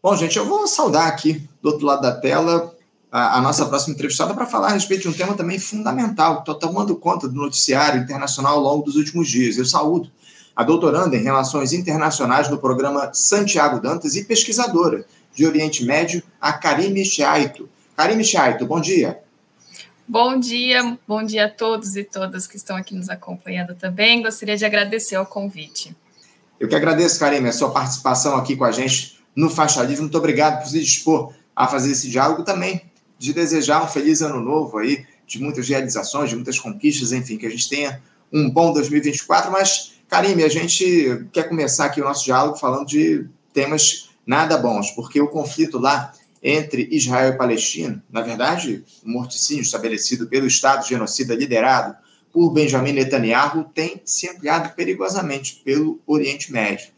[0.00, 2.72] Bom, gente, eu vou saudar aqui do outro lado da tela
[3.10, 6.50] a, a nossa próxima entrevistada para falar a respeito de um tema também fundamental, que
[6.50, 9.58] está tomando conta do noticiário internacional ao longo dos últimos dias.
[9.58, 10.08] Eu saúdo
[10.54, 16.52] a doutoranda em Relações Internacionais no programa Santiago Dantas e pesquisadora de Oriente Médio, a
[16.52, 17.68] Karime Chaito.
[17.96, 19.20] Karime Chaito, bom dia.
[20.06, 24.22] Bom dia, bom dia a todos e todas que estão aqui nos acompanhando também.
[24.22, 25.94] Gostaria de agradecer o convite.
[26.58, 30.00] Eu que agradeço, Karime, a sua participação aqui com a gente no Faixa Livre.
[30.00, 32.82] Muito obrigado por se dispor a fazer esse diálogo também,
[33.16, 37.46] de desejar um feliz ano novo aí, de muitas realizações, de muitas conquistas, enfim, que
[37.46, 38.02] a gente tenha
[38.32, 39.52] um bom 2024.
[39.52, 44.90] Mas, Karime, a gente quer começar aqui o nosso diálogo falando de temas nada bons,
[44.90, 50.86] porque o conflito lá entre Israel e Palestina, na verdade, o morticínio estabelecido pelo Estado
[50.86, 51.96] genocida liderado
[52.32, 56.88] por Benjamin Netanyahu tem se ampliado perigosamente pelo Oriente Médio.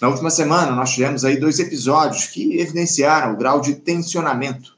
[0.00, 4.76] Na última semana, nós tivemos aí dois episódios que evidenciaram o grau de tensionamento.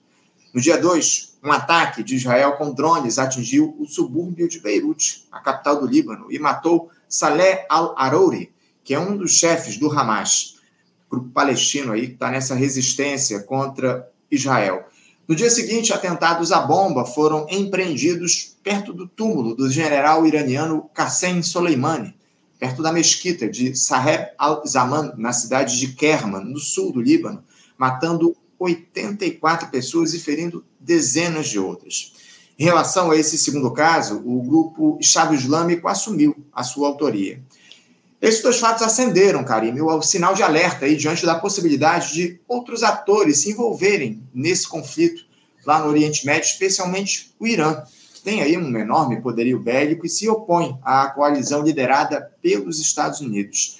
[0.54, 5.40] No dia 2, um ataque de Israel com drones atingiu o subúrbio de Beirute, a
[5.40, 8.52] capital do Líbano, e matou Saleh al-Arouri,
[8.84, 10.58] que é um dos chefes do Hamas
[11.10, 14.84] grupo palestino aí que está nessa resistência contra Israel.
[15.26, 21.42] No dia seguinte, atentados à bomba foram empreendidos perto do túmulo do general iraniano Qassem
[21.42, 22.14] Soleimani,
[22.58, 27.42] perto da mesquita de Saheb al-Zaman, na cidade de Kerman, no sul do Líbano,
[27.76, 32.12] matando 84 pessoas e ferindo dezenas de outras.
[32.58, 37.40] Em relação a esse segundo caso, o grupo Estado Islâmico assumiu a sua autoria.
[38.20, 42.82] Esses dois fatos acenderam, Karim, o sinal de alerta aí diante da possibilidade de outros
[42.82, 45.24] atores se envolverem nesse conflito
[45.64, 47.80] lá no Oriente Médio, especialmente o Irã,
[48.28, 53.78] tem aí um enorme poderio bélico e se opõe à coalizão liderada pelos Estados Unidos.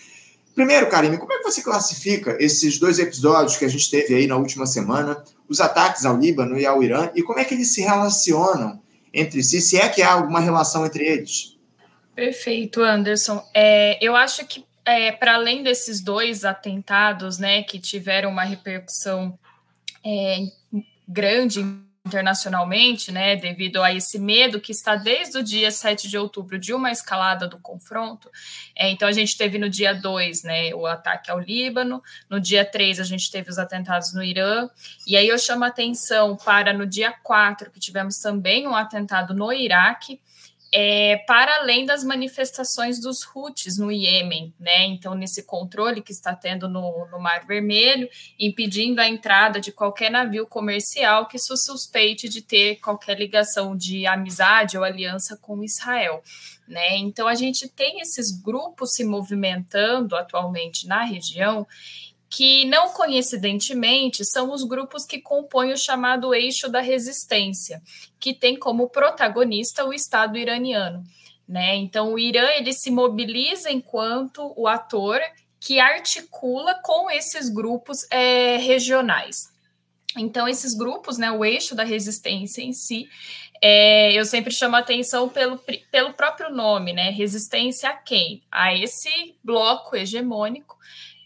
[0.54, 4.26] Primeiro, Karim, como é que você classifica esses dois episódios que a gente teve aí
[4.26, 7.74] na última semana, os ataques ao Líbano e ao Irã, e como é que eles
[7.74, 8.80] se relacionam
[9.12, 11.58] entre si, se é que há alguma relação entre eles?
[12.16, 13.46] Perfeito, Anderson.
[13.52, 19.38] É, eu acho que, é, para além desses dois atentados, né, que tiveram uma repercussão
[20.02, 20.38] é,
[21.06, 26.58] grande internacionalmente, né, devido a esse medo que está desde o dia 7 de outubro
[26.58, 28.30] de uma escalada do confronto.
[28.74, 32.64] É, então, a gente teve no dia 2 né, o ataque ao Líbano, no dia
[32.64, 34.68] 3 a gente teve os atentados no Irã,
[35.06, 39.34] e aí eu chamo a atenção para no dia 4, que tivemos também um atentado
[39.34, 40.18] no Iraque,
[40.72, 44.84] é, para além das manifestações dos Houthis no Iêmen, né?
[44.84, 48.08] Então, nesse controle que está tendo no, no, Mar Vermelho,
[48.38, 54.06] impedindo a entrada de qualquer navio comercial que se suspeite de ter qualquer ligação de
[54.06, 56.22] amizade ou aliança com Israel.
[56.66, 56.98] Né?
[56.98, 61.66] Então, a gente tem esses grupos se movimentando atualmente na região
[62.30, 67.82] que não coincidentemente são os grupos que compõem o chamado eixo da resistência,
[68.20, 71.02] que tem como protagonista o Estado iraniano.
[71.48, 71.76] Né?
[71.76, 75.18] Então, o Irã ele se mobiliza enquanto o ator
[75.58, 79.50] que articula com esses grupos é, regionais.
[80.16, 83.08] Então, esses grupos, né, o eixo da resistência em si,
[83.62, 85.58] é, eu sempre chamo a atenção pelo,
[85.90, 87.10] pelo próprio nome, né?
[87.10, 88.42] Resistência a quem?
[88.50, 90.76] A esse bloco hegemônico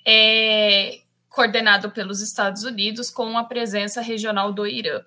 [0.06, 5.02] é coordenado pelos Estados Unidos com a presença regional do Irã.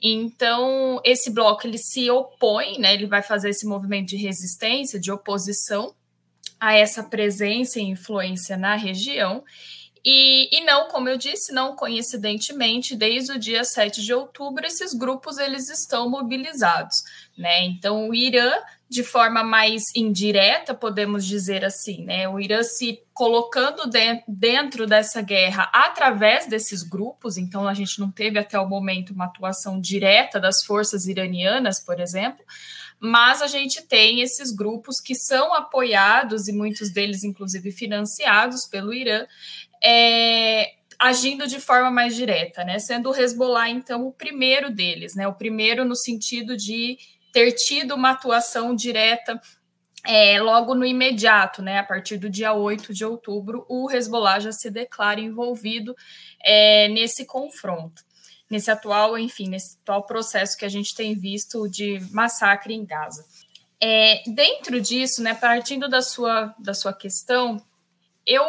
[0.00, 5.10] Então, esse bloco ele se opõe, né, ele vai fazer esse movimento de resistência, de
[5.10, 5.94] oposição
[6.60, 9.42] a essa presença e influência na região.
[10.04, 14.94] E, e não, como eu disse, não coincidentemente, desde o dia 7 de outubro, esses
[14.94, 17.02] grupos eles estão mobilizados.
[17.36, 17.64] Né?
[17.64, 18.52] Então, o Irã
[18.88, 22.28] de forma mais indireta, podemos dizer assim, né?
[22.28, 28.10] O Irã se colocando de, dentro dessa guerra através desses grupos, então a gente não
[28.10, 32.44] teve até o momento uma atuação direta das forças iranianas, por exemplo,
[33.00, 38.94] mas a gente tem esses grupos que são apoiados e muitos deles, inclusive, financiados pelo
[38.94, 39.26] Irã.
[39.84, 42.78] É, agindo de forma mais direta, né?
[42.78, 45.28] Sendo o Hezbollah, então, o primeiro deles, né?
[45.28, 46.98] O primeiro no sentido de
[47.32, 49.40] ter tido uma atuação direta
[50.06, 54.52] é, logo no imediato, né, a partir do dia 8 de outubro, o Hezbollah já
[54.52, 55.96] se declara envolvido
[56.42, 58.02] é, nesse confronto,
[58.48, 63.24] nesse atual, enfim, nesse atual processo que a gente tem visto de massacre em Gaza.
[63.80, 67.60] É, dentro disso, né, partindo da sua, da sua questão,
[68.24, 68.44] eu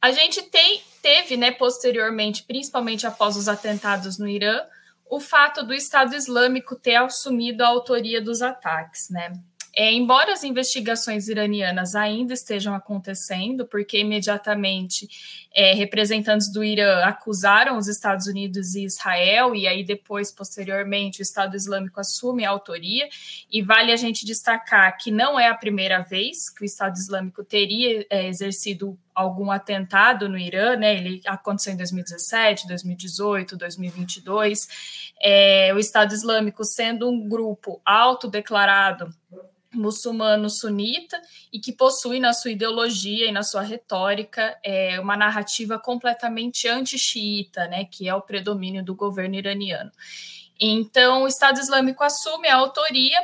[0.00, 4.62] a gente tem, teve, né, posteriormente, principalmente após os atentados no Irã,
[5.08, 9.32] o fato do Estado Islâmico ter assumido a autoria dos ataques, né?
[9.78, 15.06] É, embora as investigações iranianas ainda estejam acontecendo, porque imediatamente
[15.54, 21.22] é, representantes do Irã acusaram os Estados Unidos e Israel, e aí depois, posteriormente, o
[21.22, 23.06] Estado Islâmico assume a autoria.
[23.52, 27.44] E vale a gente destacar que não é a primeira vez que o Estado Islâmico
[27.44, 30.94] teria é, exercido algum atentado no Irã, né?
[30.94, 34.68] Ele aconteceu em 2017, 2018, 2022.
[35.18, 39.08] É, o Estado Islâmico sendo um grupo autodeclarado
[39.72, 41.20] muçulmano sunita
[41.52, 47.66] e que possui na sua ideologia e na sua retórica é, uma narrativa completamente anti-xiita,
[47.66, 49.90] né, que é o predomínio do governo iraniano.
[50.58, 53.18] Então, o Estado Islâmico assume a autoria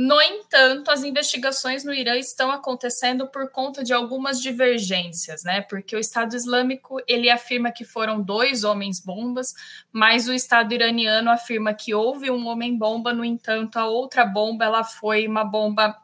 [0.00, 5.60] no entanto, as investigações no Irã estão acontecendo por conta de algumas divergências, né?
[5.62, 9.52] Porque o Estado Islâmico ele afirma que foram dois homens bombas,
[9.90, 13.12] mas o Estado iraniano afirma que houve um homem bomba.
[13.12, 16.00] No entanto, a outra bomba ela foi uma bomba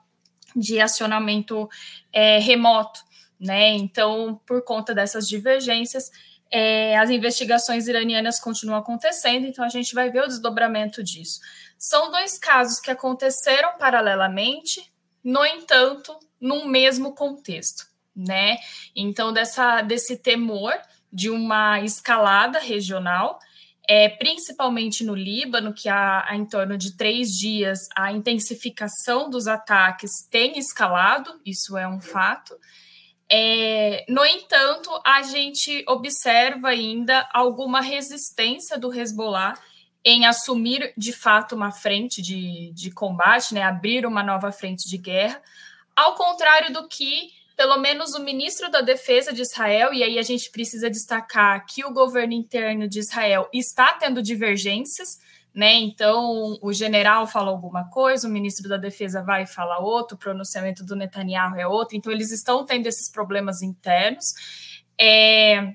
[0.56, 1.68] de acionamento
[2.12, 2.98] é, remoto,
[3.38, 3.76] né?
[3.76, 6.10] Então, por conta dessas divergências,
[6.56, 9.44] é, as investigações iranianas continuam acontecendo.
[9.44, 11.40] Então, a gente vai ver o desdobramento disso.
[11.76, 14.80] São dois casos que aconteceram paralelamente,
[15.24, 18.58] no entanto, num mesmo contexto, né?
[18.94, 20.72] Então, dessa, desse temor
[21.12, 23.40] de uma escalada regional,
[23.88, 29.48] é, principalmente no Líbano, que há, há, em torno de três dias a intensificação dos
[29.48, 32.56] ataques tem escalado, isso é um fato.
[33.30, 39.54] É, no entanto, a gente observa ainda alguma resistência do Hezbollah
[40.04, 44.98] em assumir de fato uma frente de, de combate, né, abrir uma nova frente de
[44.98, 45.40] guerra,
[45.96, 50.22] ao contrário do que, pelo menos, o ministro da Defesa de Israel, e aí a
[50.22, 55.18] gente precisa destacar que o governo interno de Israel está tendo divergências,
[55.54, 55.74] né?
[55.74, 60.18] Então, o general fala alguma coisa, o ministro da Defesa vai e fala outro, o
[60.18, 64.34] pronunciamento do Netanyahu é outro, então eles estão tendo esses problemas internos.
[65.00, 65.74] É,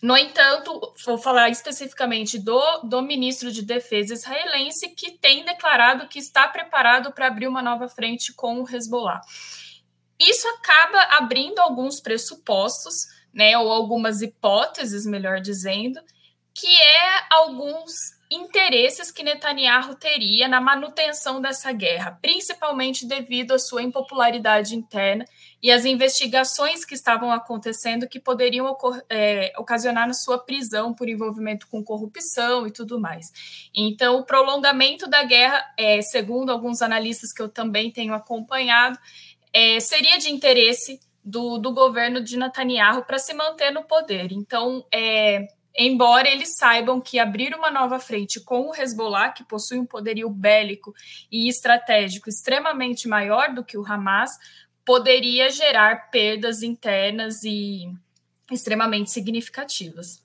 [0.00, 6.20] no entanto, vou falar especificamente do, do ministro de Defesa israelense, que tem declarado que
[6.20, 9.20] está preparado para abrir uma nova frente com o Hezbollah.
[10.20, 12.94] Isso acaba abrindo alguns pressupostos,
[13.34, 16.00] né, ou algumas hipóteses, melhor dizendo,
[16.54, 23.82] que é alguns interesses que Netanyahu teria na manutenção dessa guerra, principalmente devido à sua
[23.82, 25.24] impopularidade interna
[25.60, 28.76] e às investigações que estavam acontecendo que poderiam
[29.08, 33.32] é, ocasionar na sua prisão por envolvimento com corrupção e tudo mais.
[33.74, 38.96] Então, o prolongamento da guerra, é, segundo alguns analistas que eu também tenho acompanhado,
[39.52, 44.32] é, seria de interesse do, do governo de Netanyahu para se manter no poder.
[44.32, 49.78] Então, é, embora eles saibam que abrir uma nova frente com o Hezbollah, que possui
[49.78, 50.94] um poderio bélico
[51.30, 54.32] e estratégico extremamente maior do que o Hamas,
[54.84, 57.92] poderia gerar perdas internas e
[58.50, 60.22] extremamente significativas.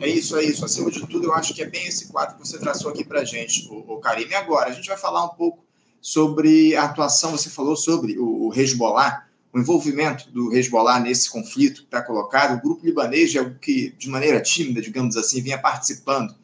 [0.00, 0.64] É isso, é isso.
[0.64, 3.20] Acima de tudo, eu acho que é bem esse quadro que você traçou aqui para
[3.20, 4.26] a gente, o, o Karim.
[4.28, 5.64] E agora, a gente vai falar um pouco
[6.00, 11.80] sobre a atuação, você falou sobre o, o Hezbollah, o envolvimento do Hezbollah nesse conflito
[11.80, 15.58] que está colocado, o grupo libanês, é o que, de maneira tímida, digamos assim, vinha
[15.58, 16.34] participando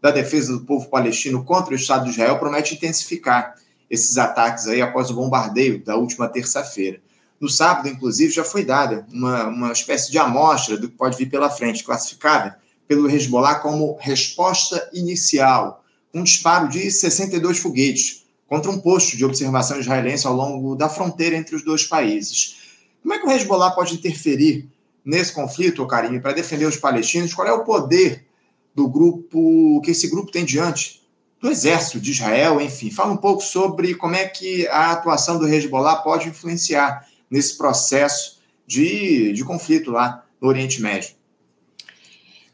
[0.00, 3.54] da defesa do povo palestino contra o Estado de Israel, promete intensificar
[3.90, 7.00] esses ataques aí após o bombardeio da última terça-feira.
[7.40, 11.30] No sábado, inclusive, já foi dada uma, uma espécie de amostra do que pode vir
[11.30, 18.80] pela frente, classificada pelo Hezbollah como resposta inicial, um disparo de 62 foguetes, contra um
[18.80, 22.56] posto de observação israelense ao longo da fronteira entre os dois países.
[23.02, 24.66] Como é que o Hezbollah pode interferir
[25.04, 27.34] nesse conflito, Karim, para defender os palestinos?
[27.34, 28.26] Qual é o poder
[28.74, 31.06] do grupo que esse grupo tem diante
[31.40, 32.60] do exército de Israel?
[32.60, 37.56] Enfim, fala um pouco sobre como é que a atuação do Hezbollah pode influenciar nesse
[37.56, 41.17] processo de, de conflito lá no Oriente Médio.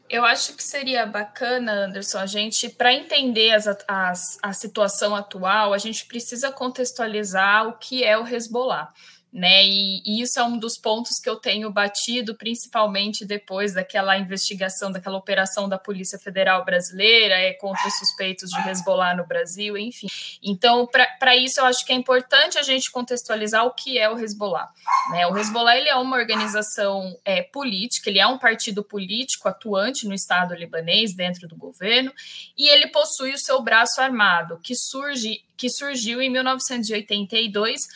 [0.09, 5.73] Eu acho que seria bacana, Anderson, a gente, para entender as, as, a situação atual,
[5.73, 8.93] a gente precisa contextualizar o que é o Hezbollah
[9.35, 9.65] né?
[9.65, 14.89] E, e, isso é um dos pontos que eu tenho batido, principalmente depois daquela investigação,
[14.89, 20.07] daquela operação da Polícia Federal Brasileira é, contra os suspeitos de Hezbollah no Brasil, enfim.
[20.41, 24.17] Então, para isso, eu acho que é importante a gente contextualizar o que é o
[24.17, 24.69] Hezbollah.
[25.11, 25.27] Né?
[25.27, 30.13] O Hezbollah ele é uma organização é, política, ele é um partido político atuante no
[30.13, 32.13] Estado libanês, dentro do governo,
[32.57, 37.87] e ele possui o seu braço armado, que surge que surgiu em 1982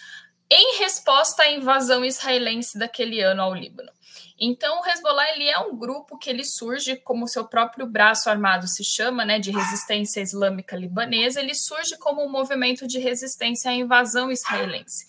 [0.51, 3.91] em resposta à invasão israelense daquele ano ao Líbano.
[4.39, 8.67] Então, o Hezbollah ele é um grupo que ele surge como seu próprio braço armado
[8.67, 11.41] se chama, né, de resistência islâmica libanesa.
[11.41, 15.05] Ele surge como um movimento de resistência à invasão israelense.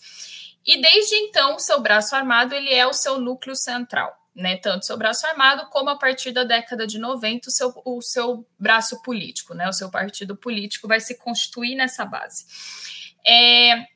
[0.65, 4.97] E desde então, seu braço armado ele é o seu núcleo central, né, tanto seu
[4.97, 9.53] braço armado como a partir da década de 90 o seu, o seu braço político,
[9.53, 12.45] né, o seu partido político vai se constituir nessa base.
[13.25, 13.87] É,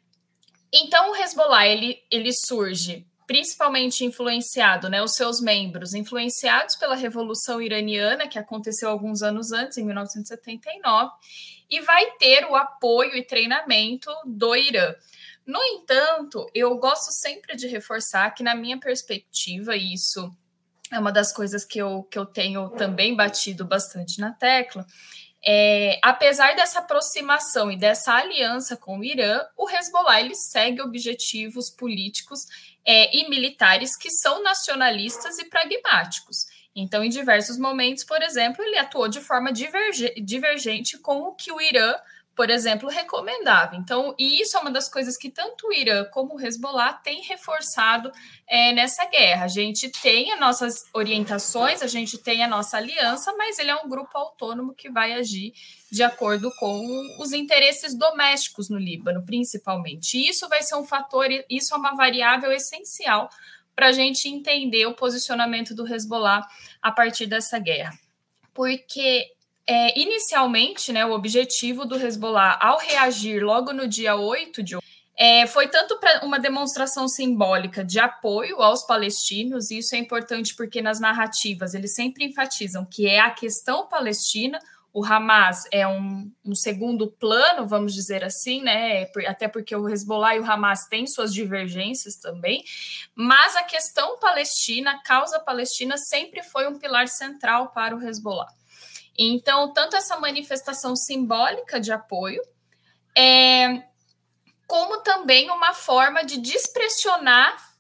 [0.76, 7.62] então, o Hezbollah ele, ele surge principalmente influenciado, né, os seus membros, influenciados pela Revolução
[7.62, 11.12] Iraniana, que aconteceu alguns anos antes, em 1979,
[11.70, 14.94] e vai ter o apoio e treinamento do Irã.
[15.46, 20.32] No entanto, eu gosto sempre de reforçar que, na minha perspectiva, isso
[20.92, 24.86] é uma das coisas que eu, que eu tenho também batido bastante na tecla,
[25.48, 31.70] é, apesar dessa aproximação e dessa aliança com o Irã, o Hezbollah ele segue objetivos
[31.70, 32.48] políticos
[32.84, 36.48] é, e militares que são nacionalistas e pragmáticos.
[36.76, 41.62] Então, em diversos momentos, por exemplo, ele atuou de forma divergente com o que o
[41.62, 41.96] Irã
[42.36, 43.76] por exemplo, recomendava.
[43.78, 47.22] Então, e isso é uma das coisas que tanto o Irã como o Hezbollah têm
[47.22, 48.12] reforçado
[48.46, 49.46] é, nessa guerra.
[49.46, 53.76] A gente tem as nossas orientações, a gente tem a nossa aliança, mas ele é
[53.76, 55.54] um grupo autônomo que vai agir
[55.90, 56.86] de acordo com
[57.22, 60.18] os interesses domésticos no Líbano, principalmente.
[60.18, 63.30] E isso vai ser um fator, isso é uma variável essencial
[63.74, 66.46] para a gente entender o posicionamento do Hezbollah
[66.82, 67.98] a partir dessa guerra.
[68.54, 69.35] Porque
[69.68, 74.78] é, inicialmente, né, o objetivo do Hezbollah, ao reagir logo no dia 8 de
[75.18, 80.54] é, foi tanto para uma demonstração simbólica de apoio aos palestinos, e isso é importante
[80.54, 84.60] porque nas narrativas eles sempre enfatizam que é a questão palestina,
[84.92, 89.10] o Hamas é um, um segundo plano, vamos dizer assim, né?
[89.28, 92.64] Até porque o Hezbollah e o Hamas têm suas divergências também,
[93.14, 98.48] mas a questão palestina, a causa palestina, sempre foi um pilar central para o Hezbollah.
[99.18, 102.42] Então, tanto essa manifestação simbólica de apoio,
[103.18, 103.84] é,
[104.68, 107.74] como também uma forma de despressionar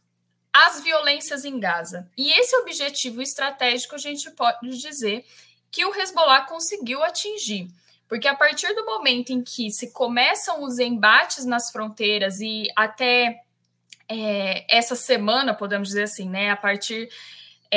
[0.53, 2.09] as violências em Gaza.
[2.17, 5.25] E esse objetivo estratégico a gente pode dizer
[5.69, 7.67] que o Hezbollah conseguiu atingir.
[8.07, 13.41] Porque a partir do momento em que se começam os embates nas fronteiras e até
[14.07, 17.09] é, essa semana, podemos dizer assim, né, a partir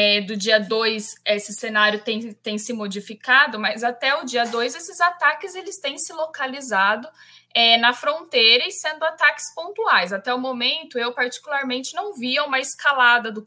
[0.00, 4.76] é, do dia 2 esse cenário tem, tem se modificado, mas até o dia 2
[4.76, 7.08] esses ataques eles têm se localizado
[7.52, 10.12] é, na fronteira e sendo ataques pontuais.
[10.12, 13.42] Até o momento, eu particularmente não via uma escalada do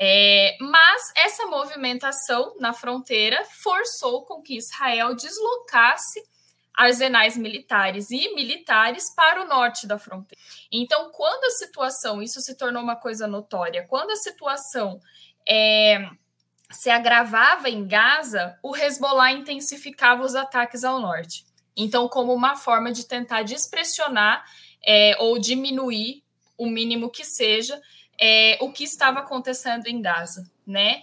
[0.00, 6.22] é, mas essa movimentação na fronteira forçou com que Israel deslocasse
[6.74, 10.42] arsenais militares e militares para o norte da fronteira.
[10.72, 14.98] Então, quando a situação, isso se tornou uma coisa notória, quando a situação
[15.48, 16.08] é,
[16.70, 21.44] se agravava em Gaza, o Hezbollah intensificava os ataques ao norte.
[21.76, 24.44] Então, como uma forma de tentar despressionar
[24.84, 26.22] é, ou diminuir
[26.56, 27.80] o mínimo que seja
[28.20, 31.02] é, o que estava acontecendo em Gaza, né?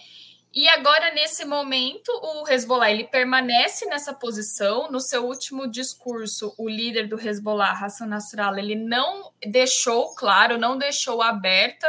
[0.52, 4.92] E agora, nesse momento, o Hezbollah ele permanece nessa posição.
[4.92, 10.76] No seu último discurso, o líder do Hezbollah, Hassan Nasrallah, ele não deixou claro, não
[10.76, 11.88] deixou aberta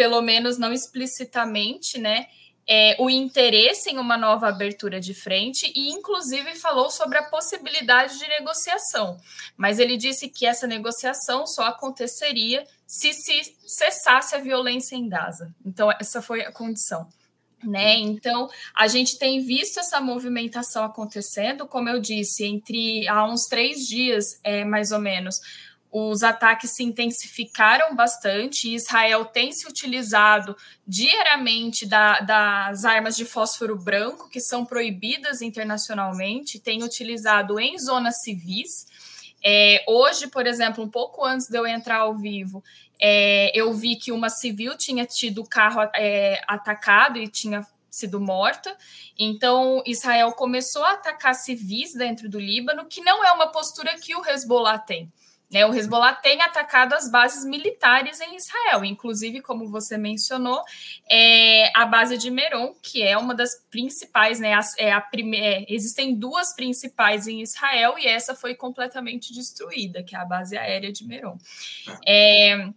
[0.00, 2.26] pelo menos não explicitamente, né,
[2.66, 8.18] é, o interesse em uma nova abertura de frente e, inclusive, falou sobre a possibilidade
[8.18, 9.18] de negociação.
[9.58, 15.54] Mas ele disse que essa negociação só aconteceria se se cessasse a violência em Gaza.
[15.66, 17.06] Então, essa foi a condição.
[17.62, 17.98] Né?
[17.98, 23.86] Então, a gente tem visto essa movimentação acontecendo, como eu disse, entre há uns três
[23.86, 25.40] dias, é, mais ou menos,
[25.92, 30.56] os ataques se intensificaram bastante e Israel tem se utilizado
[30.86, 38.22] diariamente da, das armas de fósforo branco, que são proibidas internacionalmente, tem utilizado em zonas
[38.22, 38.86] civis.
[39.44, 42.62] É, hoje, por exemplo, um pouco antes de eu entrar ao vivo,
[43.00, 48.20] é, eu vi que uma civil tinha tido o carro é, atacado e tinha sido
[48.20, 48.76] morta.
[49.18, 54.14] Então, Israel começou a atacar civis dentro do Líbano, que não é uma postura que
[54.14, 55.10] o Hezbollah tem.
[55.50, 60.62] Né, o Hezbollah tem atacado as bases militares em Israel, inclusive, como você mencionou,
[61.10, 65.04] é, a base de Meron, que é uma das principais, né, é a
[65.34, 70.56] é, existem duas principais em Israel e essa foi completamente destruída, que é a base
[70.56, 71.36] aérea de Meron.
[72.06, 72.68] É,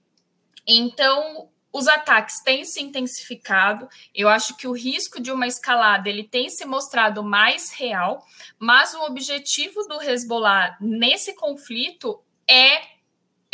[0.65, 3.89] então, os ataques têm se intensificado.
[4.13, 8.25] Eu acho que o risco de uma escalada ele tem se mostrado mais real,
[8.59, 12.93] mas o objetivo do Hezbollah nesse conflito é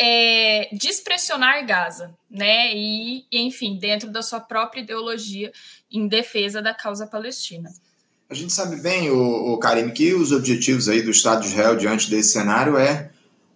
[0.02, 2.74] é, despressionar Gaza, né?
[2.74, 5.52] E, enfim, dentro da sua própria ideologia
[5.92, 7.70] em defesa da causa palestina.
[8.30, 11.76] A gente sabe bem, o, o Karim, que os objetivos aí do Estado de Israel
[11.76, 13.12] diante desse cenário é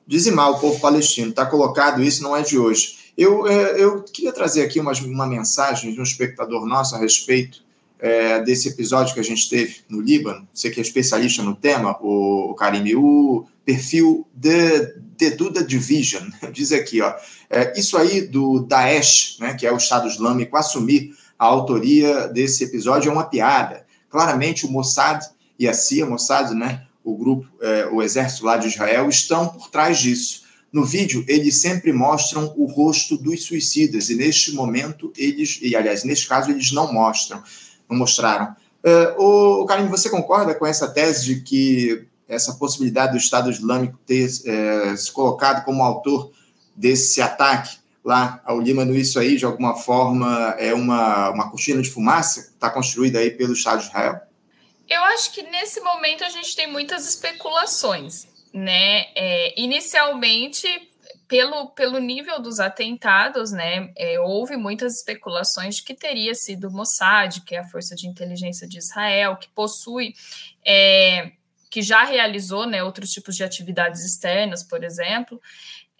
[0.05, 1.29] dizimar o povo palestino.
[1.29, 2.97] Está colocado isso, não é de hoje.
[3.17, 7.63] Eu, é, eu queria trazer aqui uma, uma mensagem de um espectador nosso a respeito
[7.99, 10.45] é, desse episódio que a gente teve no Líbano.
[10.53, 16.23] Você que é especialista no tema, o, o Karim, o perfil The, The Duda Division
[16.51, 17.13] diz aqui, ó,
[17.49, 22.63] é, isso aí do Daesh, né, que é o Estado Islâmico, assumir a autoria desse
[22.63, 23.85] episódio é uma piada.
[24.09, 25.21] Claramente o Mossad
[25.57, 29.69] e a CIA, Mossad, né, o grupo, é, o exército lá de Israel, estão por
[29.69, 30.43] trás disso.
[30.71, 36.03] No vídeo, eles sempre mostram o rosto dos suicidas, e neste momento, eles, e aliás,
[36.03, 37.43] neste caso, eles não mostram,
[37.89, 38.55] não mostraram.
[38.83, 43.99] Uh, o Karim, você concorda com essa tese de que essa possibilidade do Estado Islâmico
[44.05, 46.31] ter é, se colocado como autor
[46.75, 51.89] desse ataque lá ao Líbano, isso aí, de alguma forma, é uma, uma cortina de
[51.89, 54.19] fumaça que está construída aí pelo Estado de Israel?
[54.89, 59.05] Eu acho que nesse momento a gente tem muitas especulações, né?
[59.15, 60.67] É, inicialmente,
[61.27, 66.71] pelo, pelo nível dos atentados, né, é, houve muitas especulações de que teria sido o
[66.71, 70.13] Mossad, que é a força de inteligência de Israel, que possui,
[70.65, 71.31] é,
[71.73, 75.41] que já realizou, né, outros tipos de atividades externas, por exemplo.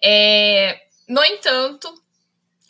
[0.00, 1.92] É, no entanto,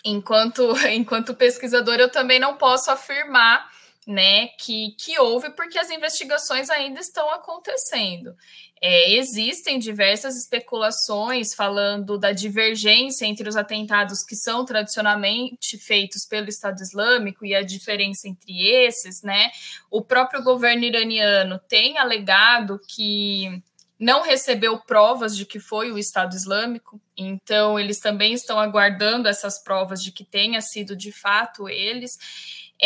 [0.03, 3.71] enquanto, enquanto pesquisador, eu também não posso afirmar
[4.07, 8.35] né, que, que houve, porque as investigações ainda estão acontecendo.
[8.81, 16.49] É, existem diversas especulações falando da divergência entre os atentados que são tradicionalmente feitos pelo
[16.49, 19.51] Estado Islâmico e a diferença entre esses, né?
[19.91, 23.63] O próprio governo iraniano tem alegado que
[23.99, 29.63] não recebeu provas de que foi o Estado Islâmico, então eles também estão aguardando essas
[29.63, 32.19] provas de que tenha sido de fato eles.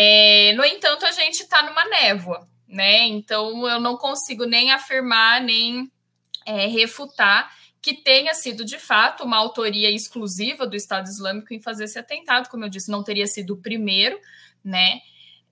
[0.01, 3.09] É, no entanto, a gente está numa névoa, né?
[3.09, 5.91] Então eu não consigo nem afirmar nem
[6.47, 7.53] é, refutar
[7.83, 12.49] que tenha sido de fato uma autoria exclusiva do Estado Islâmico em fazer esse atentado,
[12.49, 14.17] como eu disse, não teria sido o primeiro,
[14.65, 15.01] né?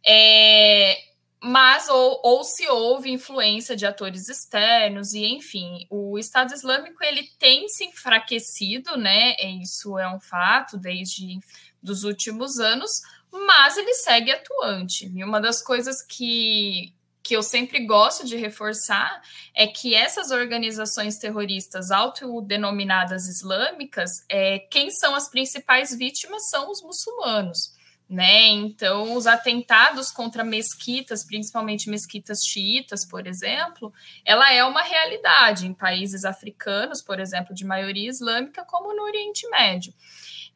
[0.06, 0.96] É,
[1.42, 7.24] mas ou, ou se houve influência de atores externos e enfim o Estado Islâmico ele
[7.38, 11.38] tem se enfraquecido né isso é um fato desde
[11.82, 12.90] dos últimos anos
[13.30, 19.20] mas ele segue atuante e uma das coisas que que eu sempre gosto de reforçar
[19.52, 26.80] é que essas organizações terroristas autodenominadas islâmicas, é, quem são as principais vítimas são os
[26.80, 27.74] muçulmanos
[28.08, 28.46] né?
[28.48, 33.92] Então, os atentados contra mesquitas, principalmente mesquitas xiitas, por exemplo,
[34.24, 39.48] ela é uma realidade em países africanos, por exemplo, de maioria islâmica, como no Oriente
[39.50, 39.92] Médio.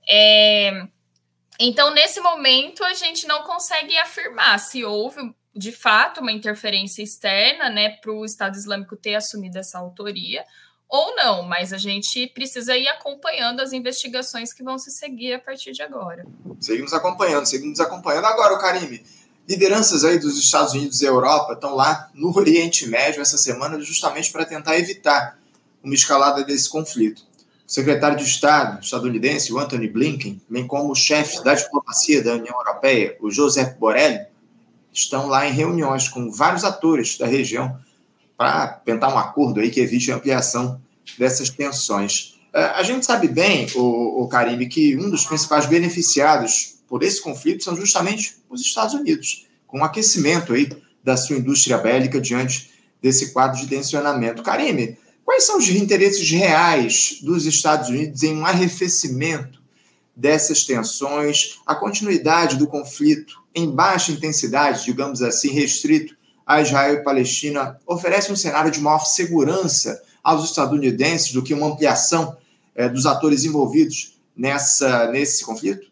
[0.09, 0.87] É...
[1.63, 5.21] Então, nesse momento, a gente não consegue afirmar se houve
[5.55, 10.43] de fato uma interferência externa, né, para o Estado Islâmico ter assumido essa autoria,
[10.89, 15.39] ou não, mas a gente precisa ir acompanhando as investigações que vão se seguir a
[15.39, 16.25] partir de agora.
[16.59, 18.25] Seguimos acompanhando, seguimos acompanhando.
[18.25, 19.05] Agora, o Karime,
[19.47, 24.33] lideranças aí dos Estados Unidos e Europa estão lá no Oriente Médio essa semana justamente
[24.33, 25.39] para tentar evitar
[25.83, 27.23] uma escalada desse conflito.
[27.71, 32.35] O secretário de Estado estadunidense, o Anthony Blinken, bem como o chefe da diplomacia da
[32.35, 34.27] União Europeia, o Josep Borrell,
[34.93, 37.79] estão lá em reuniões com vários atores da região
[38.37, 40.83] para tentar um acordo aí que evite a ampliação
[41.17, 42.41] dessas tensões.
[42.53, 44.29] É, a gente sabe bem, o, o
[44.69, 49.85] que um dos principais beneficiados por esse conflito são justamente os Estados Unidos, com o
[49.85, 50.69] aquecimento aí
[51.05, 52.69] da sua indústria bélica diante
[53.01, 54.43] desse quadro de tensionamento.
[54.43, 59.61] Karime, quais são os interesses reais dos Estados Unidos em um arrefecimento
[60.15, 66.15] dessas tensões, a continuidade do conflito em baixa intensidade, digamos assim, restrito
[66.47, 71.69] a Israel e Palestina oferece um cenário de maior segurança aos estadunidenses do que uma
[71.69, 72.37] ampliação
[72.75, 75.90] é, dos atores envolvidos nessa, nesse conflito?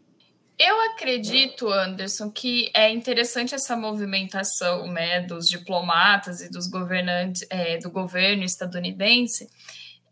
[0.58, 7.78] Eu acredito, Anderson, que é interessante essa movimentação né, dos diplomatas e dos governantes é,
[7.78, 9.48] do governo estadunidense,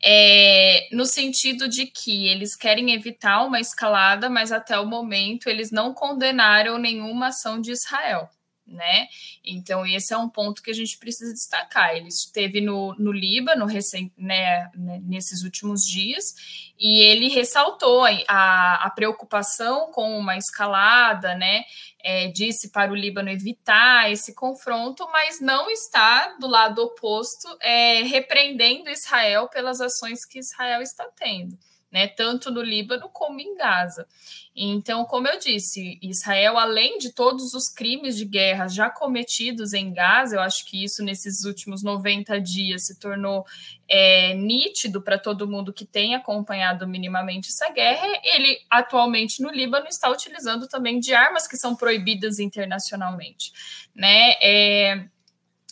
[0.00, 5.72] é, no sentido de que eles querem evitar uma escalada, mas até o momento eles
[5.72, 8.30] não condenaram nenhuma ação de Israel
[8.66, 9.06] né?
[9.44, 11.94] Então, esse é um ponto que a gente precisa destacar.
[11.94, 16.34] Ele esteve no, no Líbano recém, né, né nesses últimos dias
[16.78, 21.64] e ele ressaltou a, a preocupação com uma escalada, né?
[22.02, 28.02] É, disse para o Líbano evitar esse confronto, mas não está do lado oposto, é,
[28.02, 31.58] repreendendo Israel pelas ações que Israel está tendo.
[31.96, 34.06] Né, tanto no Líbano como em Gaza.
[34.54, 39.94] Então, como eu disse, Israel, além de todos os crimes de guerra já cometidos em
[39.94, 43.46] Gaza, eu acho que isso nesses últimos 90 dias se tornou
[43.88, 48.06] é, nítido para todo mundo que tem acompanhado minimamente essa guerra.
[48.22, 53.54] Ele atualmente no Líbano está utilizando também de armas que são proibidas internacionalmente,
[53.94, 54.34] né?
[54.42, 55.02] É,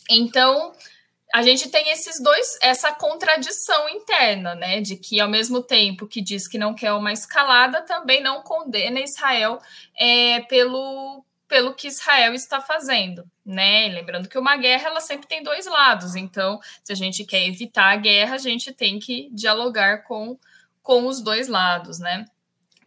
[0.09, 0.73] então
[1.35, 4.79] a gente tem esses dois, essa contradição interna, né?
[4.79, 9.01] De que ao mesmo tempo que diz que não quer uma escalada, também não condena
[9.01, 9.59] Israel
[9.99, 13.89] é, pelo, pelo que Israel está fazendo, né?
[13.89, 17.91] Lembrando que uma guerra ela sempre tem dois lados, então se a gente quer evitar
[17.91, 20.39] a guerra, a gente tem que dialogar com,
[20.81, 22.23] com os dois lados, né?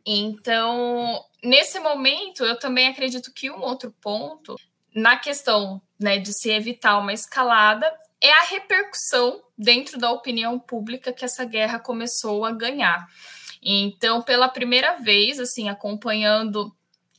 [0.06, 4.56] Então, nesse momento, eu também acredito que um outro ponto
[4.94, 7.86] na questão né, de se evitar uma escalada
[8.20, 13.06] é a repercussão dentro da opinião pública que essa guerra começou a ganhar.
[13.62, 16.74] Então, pela primeira vez, assim, acompanhando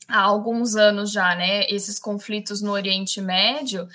[0.08, 3.86] há alguns anos já, né, esses conflitos no Oriente Médio,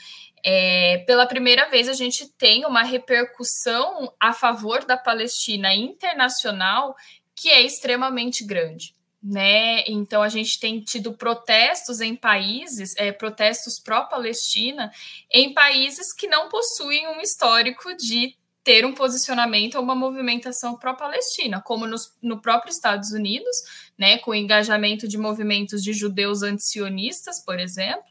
[0.43, 6.95] é, pela primeira vez a gente tem uma repercussão a favor da Palestina internacional
[7.35, 8.93] que é extremamente grande
[9.25, 9.83] né?
[9.87, 14.91] Então a gente tem tido protestos em países, é, protestos pró-Palestina,
[15.31, 21.59] em países que não possuem um histórico de ter um posicionamento ou uma movimentação pró-Palestina,
[21.59, 23.55] como nos, no próprio Estados Unidos,
[23.97, 28.05] né, com o engajamento de movimentos de judeus antisionistas, por exemplo,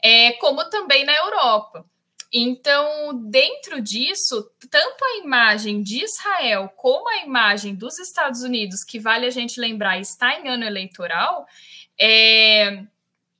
[0.00, 1.84] é, como também na Europa.
[2.32, 8.98] Então, dentro disso, tanto a imagem de Israel como a imagem dos Estados Unidos, que
[8.98, 11.46] vale a gente lembrar, está em ano eleitoral,
[12.00, 12.84] é,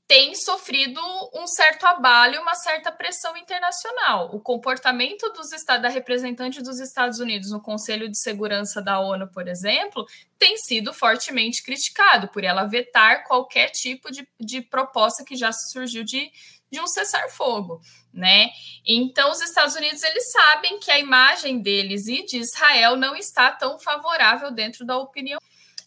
[0.06, 1.00] tem sofrido
[1.32, 4.28] um certo abalo e uma certa pressão internacional.
[4.34, 5.48] O comportamento dos
[5.80, 10.04] da representante dos Estados Unidos no Conselho de Segurança da ONU, por exemplo,
[10.38, 16.04] tem sido fortemente criticado por ela vetar qualquer tipo de, de proposta que já surgiu
[16.04, 16.30] de,
[16.72, 17.82] de um cessar-fogo,
[18.12, 18.48] né?
[18.86, 23.52] Então os Estados Unidos eles sabem que a imagem deles e de Israel não está
[23.52, 25.38] tão favorável dentro da opinião,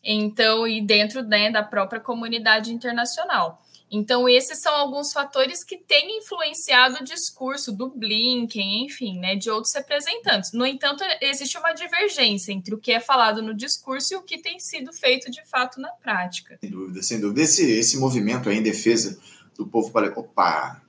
[0.03, 3.61] então e dentro né, da própria comunidade internacional.
[3.89, 9.49] Então, esses são alguns fatores que têm influenciado o discurso do Blinken, enfim, né, de
[9.49, 10.51] outros representantes.
[10.53, 14.41] No entanto, existe uma divergência entre o que é falado no discurso e o que
[14.41, 16.57] tem sido feito de fato na prática.
[16.59, 17.41] Sem dúvida, sem dúvida.
[17.41, 19.19] Esse, esse movimento em defesa
[19.57, 20.21] do povo palestino.
[20.21, 20.81] Opa!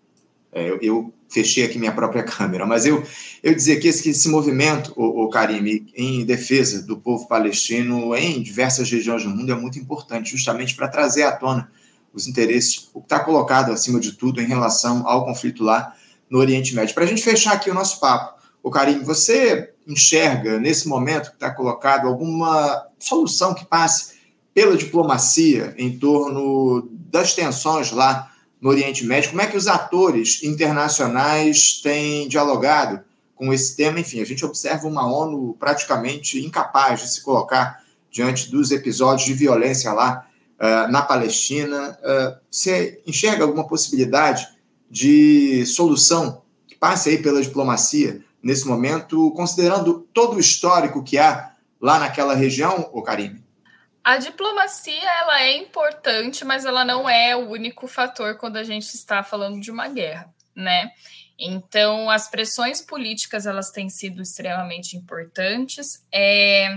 [0.53, 3.03] É, eu, eu, fechei aqui minha própria câmera, mas eu,
[3.43, 8.43] eu dizer que esse, esse movimento, o, o Karim, em defesa do povo palestino em
[8.43, 11.71] diversas regiões do mundo é muito importante, justamente para trazer à tona
[12.13, 15.95] os interesses, o que está colocado acima de tudo em relação ao conflito lá
[16.31, 16.95] no Oriente Médio.
[16.95, 21.37] Para a gente fechar aqui o nosso papo, o Karim, você enxerga nesse momento que
[21.37, 24.17] está colocado alguma solução que passe
[24.55, 28.33] pela diplomacia em torno das tensões lá
[28.67, 32.99] no Oriente Médio, como é que os atores internacionais têm dialogado
[33.37, 34.01] com esse tema?
[34.01, 39.35] Enfim, a gente observa uma ONU praticamente incapaz de se colocar diante dos episódios de
[39.35, 40.27] violência lá
[40.59, 41.97] uh, na Palestina.
[42.03, 44.49] Uh, você enxerga alguma possibilidade
[44.91, 51.53] de solução que passe aí pela diplomacia nesse momento, considerando todo o histórico que há
[51.81, 53.46] lá naquela região, o Karine?
[54.07, 58.85] A diplomacia ela é importante, mas ela não é o único fator quando a gente
[58.95, 60.93] está falando de uma guerra, né?
[61.37, 66.07] Então, as pressões políticas elas têm sido extremamente importantes.
[66.15, 66.73] É,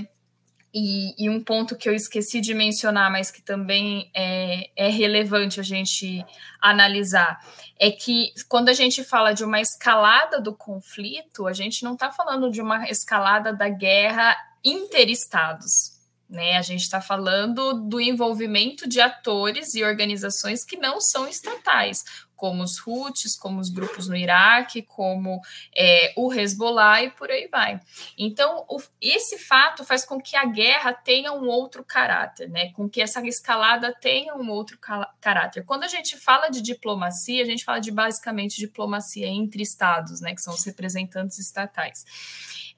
[0.74, 5.60] e, e, um ponto que eu esqueci de mencionar, mas que também é, é relevante
[5.60, 6.26] a gente
[6.60, 7.40] analisar,
[7.80, 12.12] é que quando a gente fala de uma escalada do conflito, a gente não está
[12.12, 15.99] falando de uma escalada da guerra interestados,
[16.30, 16.58] né?
[16.58, 22.04] A gente está falando do envolvimento de atores e organizações que não são estatais,
[22.40, 25.42] como os Houthis, como os grupos no Iraque, como
[25.76, 27.82] é, o Hezbollah e por aí vai.
[28.18, 32.72] Então, o, esse fato faz com que a guerra tenha um outro caráter, né?
[32.72, 34.80] com que essa escalada tenha um outro
[35.20, 35.66] caráter.
[35.66, 40.34] Quando a gente fala de diplomacia, a gente fala de basicamente diplomacia entre estados, né?
[40.34, 42.06] que são os representantes estatais.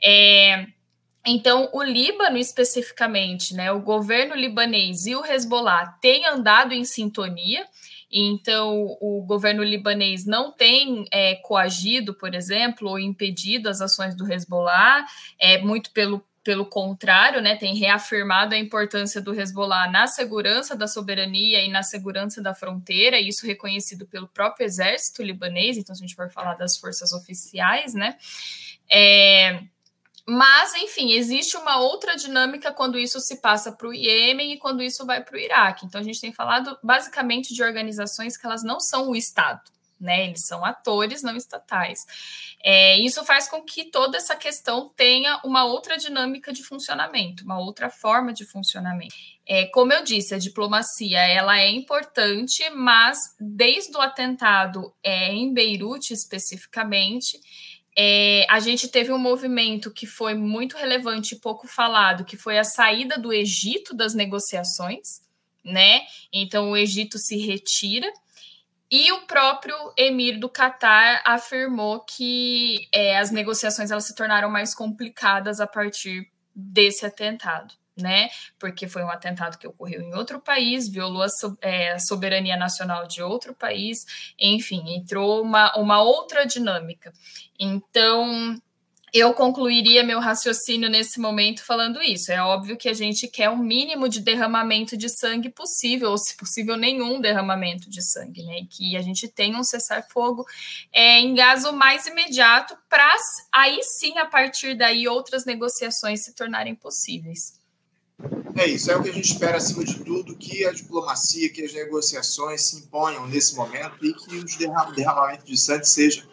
[0.04, 0.66] É,
[1.26, 7.66] então, o Líbano especificamente, né, o governo libanês e o Hezbollah têm andado em sintonia.
[8.12, 14.32] Então, o governo libanês não tem é, coagido, por exemplo, ou impedido as ações do
[14.32, 15.06] Hezbollah,
[15.40, 20.88] é muito pelo pelo contrário, né, tem reafirmado a importância do Hezbollah na segurança da
[20.88, 26.08] soberania e na segurança da fronteira, isso reconhecido pelo próprio exército libanês, então se a
[26.08, 28.18] gente for falar das forças oficiais, né,
[28.92, 29.62] é,
[30.34, 34.82] Mas, enfim, existe uma outra dinâmica quando isso se passa para o Iêmen e quando
[34.82, 35.86] isso vai para o Iraque.
[35.86, 39.60] Então, a gente tem falado basicamente de organizações que elas não são o Estado,
[40.00, 40.28] né?
[40.28, 42.00] Eles são atores não estatais.
[42.64, 47.60] É, isso faz com que toda essa questão tenha uma outra dinâmica de funcionamento, uma
[47.60, 49.14] outra forma de funcionamento.
[49.46, 55.54] É, como eu disse, a diplomacia ela é importante, mas desde o atentado é, em
[55.54, 57.38] Beirute especificamente,
[57.98, 62.58] é, a gente teve um movimento que foi muito relevante e pouco falado, que foi
[62.58, 65.22] a saída do Egito das negociações,
[65.64, 66.02] né?
[66.32, 68.12] Então o Egito se retira
[68.90, 74.76] e o próprio emir do Catar afirmou que é, as negociações elas se tornaram mais
[74.76, 78.30] complicadas a partir desse atentado, né?
[78.60, 82.58] Porque foi um atentado que ocorreu em outro país, violou a, so, é, a soberania
[82.58, 84.06] nacional de outro país,
[84.40, 87.14] enfim, entrou uma, uma outra dinâmica.
[87.60, 88.60] Então,
[89.14, 92.32] eu concluiria meu raciocínio nesse momento falando isso.
[92.32, 96.18] É óbvio que a gente quer o um mínimo de derramamento de sangue possível, ou
[96.18, 98.60] se possível, nenhum derramamento de sangue, né?
[98.60, 100.46] E que a gente tenha um cessar-fogo
[100.94, 101.36] é, em
[101.68, 103.14] o mais imediato, para
[103.52, 107.61] aí sim, a partir daí, outras negociações se tornarem possíveis.
[108.56, 111.64] É isso, é o que a gente espera, acima de tudo, que a diplomacia, que
[111.64, 116.24] as negociações se imponham nesse momento e que o derramamento de sangue seja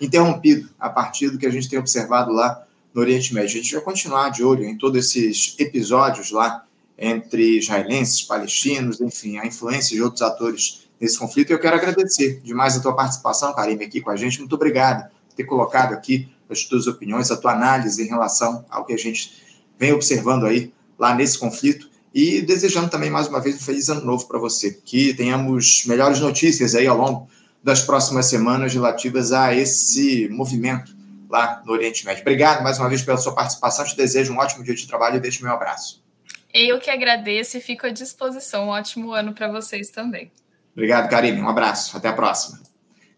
[0.00, 2.64] interrompido a partir do que a gente tem observado lá
[2.94, 3.58] no Oriente Médio.
[3.58, 6.64] A gente vai continuar de olho em todos esses episódios lá
[6.96, 11.50] entre israelenses, palestinos, enfim, a influência de outros atores nesse conflito.
[11.50, 14.38] Eu quero agradecer demais a tua participação, Karim, aqui com a gente.
[14.38, 18.84] Muito obrigado por ter colocado aqui as tuas opiniões, a tua análise em relação ao
[18.84, 19.42] que a gente
[19.78, 21.88] vem observando aí lá nesse conflito.
[22.14, 24.72] E desejando também mais uma vez um feliz ano novo para você.
[24.72, 27.28] Que tenhamos melhores notícias aí ao longo
[27.62, 30.96] das próximas semanas relativas a esse movimento
[31.28, 32.22] lá no Oriente Médio.
[32.22, 33.84] Obrigado mais uma vez pela sua participação.
[33.84, 36.02] Te desejo um ótimo dia de trabalho e deixo meu abraço.
[36.52, 38.66] Eu que agradeço e fico à disposição.
[38.66, 40.32] Um ótimo ano para vocês também.
[40.72, 41.40] Obrigado, Karine.
[41.40, 41.96] Um abraço.
[41.96, 42.58] Até a próxima.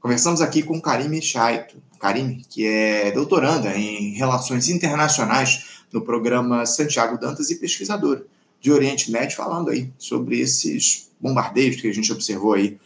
[0.01, 1.81] Conversamos aqui com Karime Chaito.
[2.01, 8.25] Karime, que é doutoranda em Relações Internacionais no programa Santiago Dantas e pesquisadora
[8.61, 12.79] de Oriente Médio, falando aí sobre esses bombardeios que a gente observou aí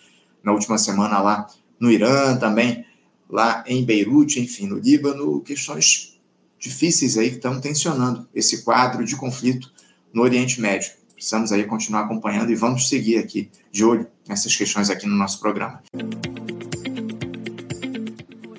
[0.43, 1.47] na última semana lá
[1.79, 2.85] no Irã, também
[3.29, 6.19] lá em Beirute, enfim, no Líbano, questões
[6.59, 9.73] difíceis aí que estão tensionando esse quadro de conflito
[10.13, 10.93] no Oriente Médio.
[11.15, 15.41] Precisamos aí continuar acompanhando e vamos seguir aqui de olho nessas questões aqui no nosso
[15.41, 15.83] programa.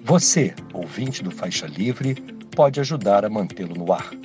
[0.03, 2.15] Você, ouvinte do Faixa Livre,
[2.55, 4.24] pode ajudar a mantê-lo no ar.